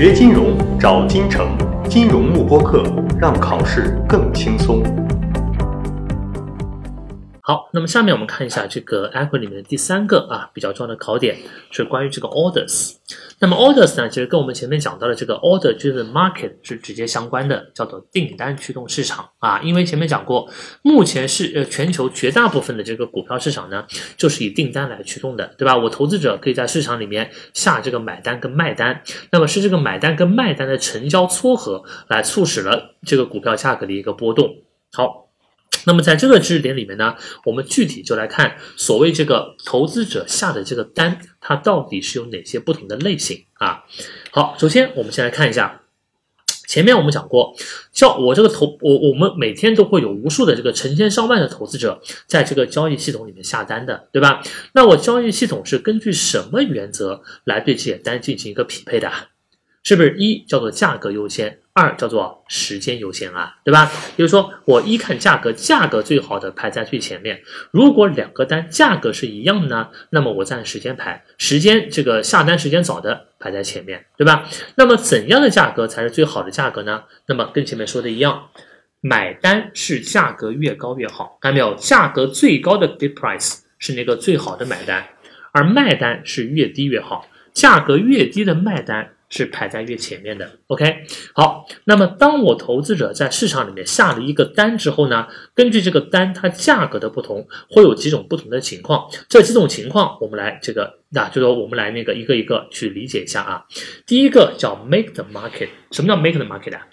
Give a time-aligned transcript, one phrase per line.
[0.00, 1.46] 学金融找金城，
[1.86, 2.82] 金融慕播课，
[3.20, 4.82] 让考试更轻松。
[7.50, 11.36] 好，那么下面我们看一下这个 equity 里面的第三个啊比较重要的考点
[11.72, 12.92] 是关于这个 orders。
[13.40, 19.60] 那么 orders 呢，其实跟我们前面讲到的这个 order 驱动 market 是直接相关的，叫做订单驱动市场啊。
[19.64, 20.48] 因为前面讲过，
[20.82, 23.84] 目前是呃全球绝大部分的这个股票市场呢，
[24.16, 25.76] 就是以订单来驱动的，对吧？
[25.76, 34.54] 我投资者可以在市场里面下这个买单跟卖单，那么是这个买单跟卖单的成交撮合来促使了这个股票价格的一个波动。
[34.92, 35.29] 好。
[35.86, 43.84] 那么在这个知识点里面呢，我们具体就来看所谓这个投资者下的这个单，它到底是有哪些不同的类型啊？
[44.30, 45.80] 好，首先我们先来看一下，
[46.68, 47.56] 前面我们讲过，
[47.92, 54.42] 叫我这个投我我们每天都会有无数的这个成千上万的投资者在这个交易系统里面下单的，对吧？
[54.74, 59.10] 那我交易系统是根据什么原则来对这些单进行一个匹配的？
[59.82, 61.58] 是不是一叫做价格优先？
[61.72, 63.90] 二叫做时间优先啊，对吧？
[64.16, 67.40] 比如说我一看价格，价格最好的排在最前面。
[67.70, 74.48] 如果两个单价格是一样的呢，那么我按时间排，时间这个下单时间早的排在前面，对吧？
[74.74, 77.04] 那么怎样的价格才是最好的价格呢？
[77.26, 78.48] 那么跟前面说的一样，
[79.00, 81.74] 买单是价格越高越好，看到没有？
[81.76, 85.06] 价格最高的 bid price 是那个最好的买单，
[85.52, 89.12] 而卖单是越低越好，价格越低的卖单。
[89.30, 103.64] 是排在越前面的，OK，好，那么当我投资者在市场里面下了一个单之后呢，根据这个单它价格的不同，会有几种不同的情况，这几种情况我们来这个，那就说我们来那个一个一个去理解一下啊。
[104.04, 106.86] 第一个叫 make the market，什么叫 make the market 啊？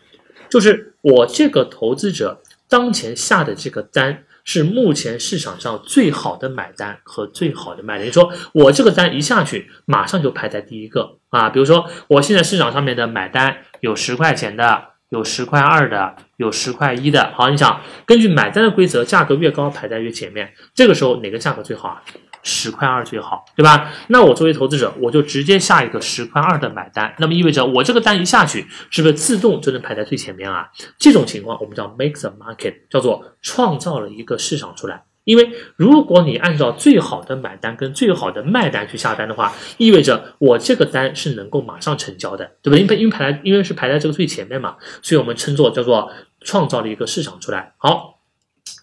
[0.49, 4.23] 就是我这个投资者当前下的这个单。
[4.47, 8.07] 是目前市场上最好的买单和最好的卖单。
[8.07, 11.49] 你说我这个单一下去，马上就排在第一个啊！
[11.49, 17.33] 比如说，我现在市场上面的买单有十块钱的，有十块二的，有十块一的。
[17.35, 20.53] 好，你想根据买单的规则，价格越高排在越前面。
[20.73, 22.01] 这个时候哪个价格最好啊？
[22.47, 23.91] 十块二最好，对吧？
[24.07, 30.69] 那我作为投资者，我就直接下一个十块二的买单，那么意味着我这个单一下去，是不是自动就能排在最前面啊？
[30.97, 35.03] 这种情况我们叫 make the market，叫做创造了一个市场出来。
[35.25, 42.77] 因为如果你按照最好的买单跟最好的卖单去下单的话，意味着我这个单是能够马上成交的，对吧？
[42.79, 46.09] 因为因为排在因为是排在这个最前面嘛，所以我们称作叫做
[46.39, 47.73] 创造了一个市场出来。
[47.77, 48.21] 好，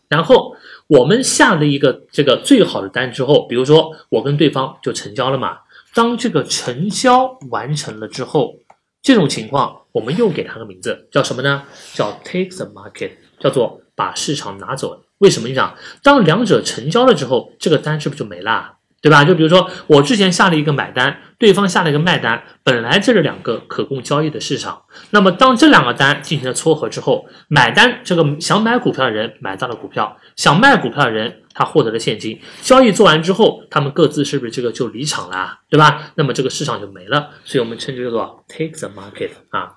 [0.08, 0.53] 然后。
[0.86, 5.58] 我们下了一个这个最好的单之后，比如说我跟对方就成交了嘛。
[5.94, 8.56] 当这个成交完成了之后，
[9.00, 11.62] 这种情况我们又给它个名字，叫什么呢？
[11.94, 15.04] 叫 take the market，叫做把市场拿走。
[15.18, 15.48] 为什么？
[15.48, 18.73] 你想，当两者成交了之后，这个单是不是就没了？
[19.04, 19.22] 对吧？
[19.22, 24.84] 就比如说，我之前下了一个买单，对方下了一个卖单，本来这是两个可供交易的市场。
[25.10, 32.40] 那么，当这两个单进行了撮合之后，买单这个想买股票的人买到了股票，想卖股票的人他获得了现金。
[32.62, 35.58] 交易做完之后，他们各自是不是这个就离场了？
[35.68, 36.12] 对吧？
[36.14, 37.28] 那么这个市场就没了。
[37.44, 39.74] 所以我们称之叫做 take the market 啊。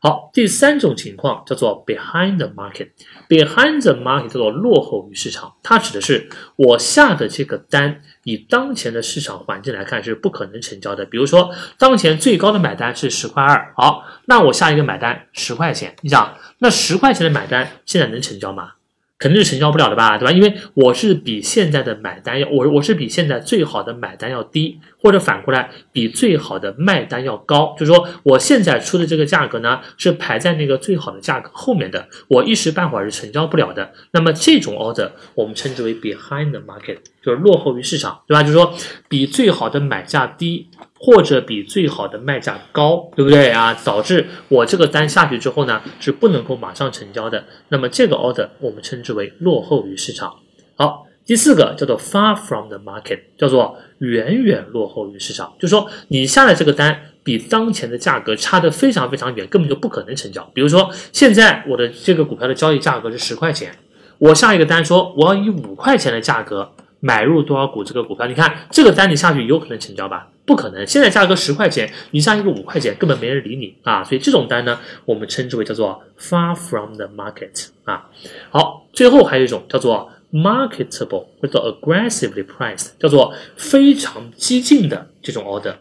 [0.00, 2.90] 好，第三种情况叫做 behind the market。
[3.28, 11.04] behind the market 叫做落后于市场，它指的是我下的这个单，以当前的市场环境来看是不可能成交的。
[11.04, 18.72] 比如说，当前最高的买单是十块二，好，那我下一个买单十块钱，你想，那十块钱的买单现在能成交吗？
[19.18, 20.32] 肯定是成交不了的吧，对吧？
[20.32, 33.92] 因为我是比现在的买单要我我是比现在最好的买单要低，或者反过来比最好的卖单要高，就是说我现在出的这个价格呢是排在那个最好的价格后面的，我一时半会儿是成交不了的。
[34.12, 38.42] 那么这种 order 我们称之为 behind the market，就是落后于市场，对吧？
[38.42, 38.74] 就是说
[39.08, 40.68] 比最好的买价低。
[40.98, 43.78] 或者比最好的卖价高，对不对啊？
[43.84, 47.44] 导致我这个单下去之后呢，是不能够马上成交的。
[47.68, 50.36] 那么这个 order 我们称之为落后于市场。
[50.74, 55.52] 好，第四个叫做 far from the market，叫做远远落后于市场。
[55.60, 60.42] 就说你下的这个单比当前的价格差的非常非常远，根本就不可能成交。
[60.54, 63.76] 比如说现在我的这个股票的交易价格是十块钱，
[64.16, 66.72] 我下一个单说我要以五块钱的价格。
[67.06, 68.26] 买入多少股这个股票？
[68.26, 70.28] 你看这个单你下去有可能成交吧？
[70.44, 70.84] 不可能。
[70.84, 74.02] 现在价格十块钱，你上一个五块钱，根本没人理你啊！
[74.02, 78.10] 所以这种单呢，我们称之为叫做 far from the market 啊。
[78.50, 85.74] 好，最后还有一种叫做 marketable 或者 aggressively priced，叫做非常激进的这种 order。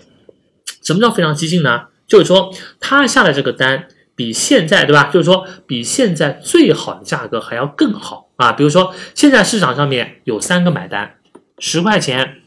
[0.84, 1.88] 什么叫非常激进呢？
[2.08, 3.88] 就是说他下的这个单。
[4.18, 5.10] 比现在对吧？
[5.12, 8.52] 就是说，比现在最好的价格还要更好啊！
[8.52, 11.16] 比如说，现在市场上面有三个买单，
[11.60, 12.42] 十块钱、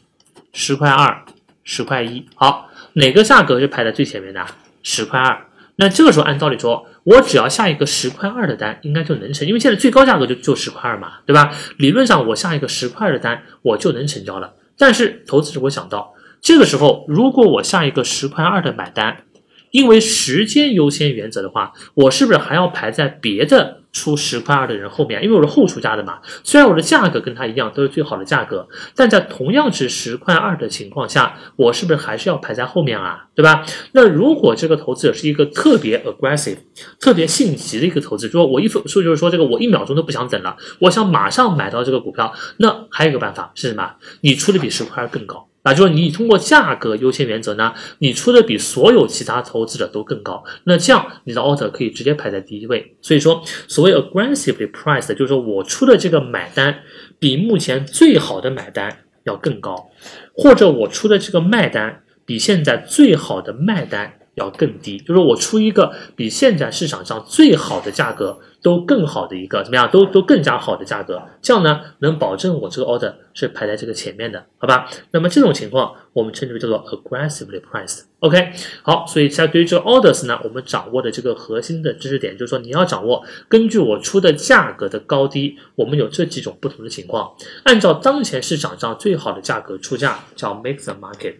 [0.53, 1.25] 十块二、
[1.63, 2.27] 十块一。
[2.35, 4.45] 好，哪个价格是排在最前面的？
[4.83, 5.45] 十块二。
[5.77, 11.51] 那这个时候按道理说，我只要下一个十块二的单，应该就能成，因为现在最高价格就就十块二嘛，对吧？
[11.77, 14.53] 理论上我下一个十块二的单，我就能成交了。
[14.77, 19.23] 但是投资者会想到，这个时候如果我下一个十块二的买单，
[19.71, 25.23] 因为时间优先原则的话，我是不是还要排在别的出十块二的人后面？
[25.23, 26.19] 因为我是后出价的嘛。
[26.43, 33.25] 虽然我的价格跟他一样都是最好的价格，但在同样是十块二的情况下，我是不是还是要排在后面啊？
[33.35, 33.65] 对吧？
[33.93, 36.57] 那如果这个投资者是一个特别 aggressive、
[36.99, 43.95] 特别性急的一个投资者，说我一说就是说这个我一秒钟都不想等了，我想马上买到这个股票，那还有一个办法是什么？
[44.21, 45.48] 你出的比十块二更高。
[45.61, 52.95] 啊，就是你通过价格优先原则呢，你出的比所有其他投资者都更高，那这样你的 order 可以直接排在第一位。
[53.01, 56.79] 所以说，所谓 aggressively priced，就是说我出的这个买单
[57.19, 59.89] 比目前最好的买单要更高，
[60.33, 68.39] 或者我出的这个卖单比现在最好的卖单要更低，就是我出一个比现在市场上最好的价格。
[68.61, 69.89] 都更好的一个怎么样？
[69.89, 74.89] 都都更加好的价格，这样呢能保证我这个 order 是排在这个前面的，好吧？
[75.11, 78.01] 那么这种情况我们称之为叫做 aggressively priced。
[78.19, 78.51] OK，
[78.83, 87.31] 好，所以在对于这个 orders 呢，我们掌握的这个核心的知识点就是说，你要掌握根据我出的价格的高低，我们有这几种不同的情况，
[87.63, 91.35] 按照当前市场上最好的价格出价，叫 make the market。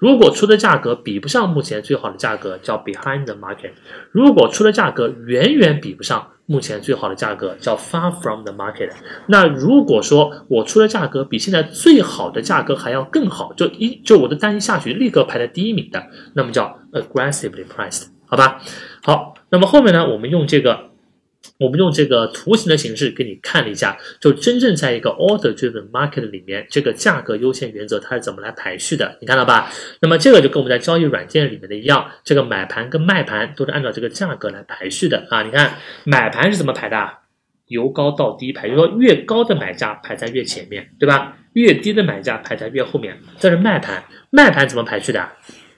[0.00, 3.70] 如果出的价格比不上目前最好的价格，叫 behind the market。
[4.10, 6.32] 如果出的价格远远比不上。
[6.46, 8.90] 目前最好的价格叫 far from the market。
[9.26, 18.60] 那如果说我出的价格比现在最好的价格还要更好，就一就我的单一下去立刻排在第一名的，那么叫 aggressively priced，好吧？
[19.02, 20.93] 好，那么后面呢，我们用这个。
[21.58, 29.16] 我们用这个图形的形式给你看了一下，就真正在一个 order driven market 里面，这个价格优先原则它是怎么来排序的？
[29.20, 29.70] 你看到吧？
[30.00, 35.42] 那么这个就跟我们在交易软件里面的一样，这个买盘跟卖盘都是按照这个价格来排序的啊。
[35.42, 37.10] 你看买盘是怎么排的？
[37.68, 41.38] 由高到低排，就是说越高的买家排在越前面，对吧？
[41.54, 43.18] 越低的买家排在越后面。
[43.38, 45.30] 这是卖盘，卖盘怎么排序的？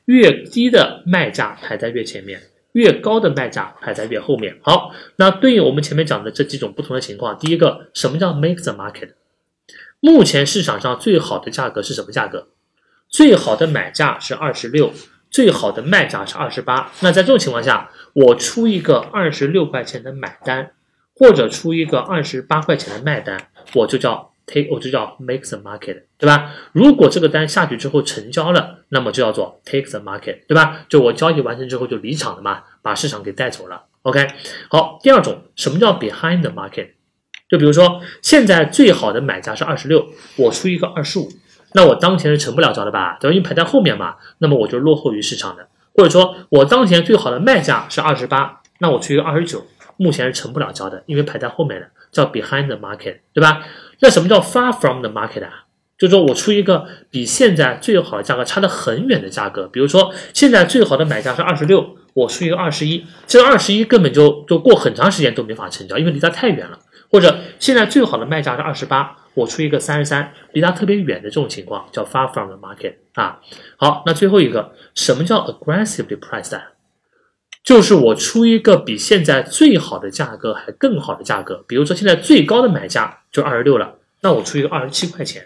[0.07, 2.41] 越低的卖家排在越前面。
[2.76, 4.58] 越高的卖价排在越后面。
[4.62, 9.12] 好，那对应我们前面讲的这几种不同的情况，第一个，什么叫 make the market？
[9.99, 12.49] 目前市场上最好的价格是什么价格？
[13.08, 14.93] 最好的买价是二十六，
[15.31, 16.93] 最好的卖价是二十八。
[17.00, 20.72] 那在这种情况下，我出一个二十六块钱的买单，
[21.14, 24.34] 或者出一个二十八块钱的卖单，我就叫。
[24.46, 26.52] Take 我就叫 make the market，对吧？
[26.72, 30.87] 如果这个单下去之后成交了，那么就叫做 take the market，对吧？
[30.88, 33.82] 就我交易完成之后就离场了嘛，把市场给带走了。
[34.02, 34.26] OK，
[34.70, 36.90] 好，第二种，什么叫 behind the market？
[37.48, 40.06] 就比如说现在最好的买价是二十六，
[40.37, 41.28] 我出一个二十五，
[41.75, 43.19] 那我当前是成不了交的吧？
[43.20, 43.34] 对吧？
[43.34, 45.69] 因为排在后面嘛，那么我就落后于市场的。
[45.94, 49.64] 或者说我当前最好的卖价是二十八，那我出一个二十九，
[49.96, 53.62] 目前是成不了交的，因为排在后面的，叫 behind the market，对吧？
[54.00, 55.64] 那什么叫 far from the market 啊？
[55.98, 66.78] 就是说我出一个比现在最好的价格差得很远的价格，比如说现在最好的买价是二十六，我出一个二十一，这个二十一根本就就过很长时间都没法成交，因为离它太远了。
[67.10, 73.40] 或者现在最好的卖价是二十八，我出一个三十三，离它特别远的这种情况叫 far from the market 啊。
[73.76, 76.60] 好，那最后一个什么叫 aggressively priced？
[77.67, 85.44] 就是我出一个比现在最好的价格还更好的价格，比如说现在最高的买价就二十六了，那我出一个二十七块钱，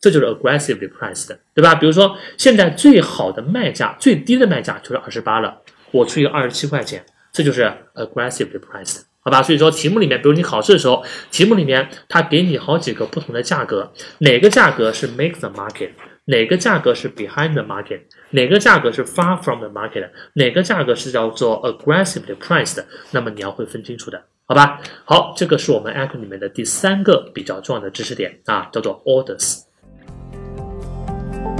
[0.00, 1.76] 这就是 aggressively priced，对吧？
[1.76, 5.58] 比如说现在最好的卖价最低的卖价就是二十八了，
[5.92, 9.40] 我出一个二十七块钱，这就是 aggressively priced，好吧？
[9.40, 15.90] 所以说题目里面，比如你考试的时候，题目里面它给你好几个不同的价格，哪个价格是 make the market？
[16.30, 18.02] 哪个价格是 behind the market？
[18.30, 20.08] 哪个价格是 far from the market？
[20.34, 22.84] 哪个价格是叫做 aggressively priced？
[23.10, 24.80] 那么你要会分清楚的，好吧？
[25.04, 29.62] 好，这个是我们 a c t 里面的第三个比较重要的知识点啊，叫做 orders。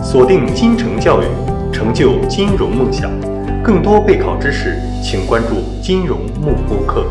[0.04, 1.26] 锁定金城教育，
[1.72, 3.10] 成就金融梦想。
[3.64, 7.04] 更多备考知识，请关注金融慕播课。